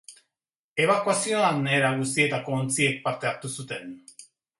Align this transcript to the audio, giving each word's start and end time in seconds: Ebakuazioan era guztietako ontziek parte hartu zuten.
Ebakuazioan 0.85 1.61
era 1.79 1.91
guztietako 1.99 2.55
ontziek 2.61 2.97
parte 3.05 3.31
hartu 3.33 3.53
zuten. 3.57 3.93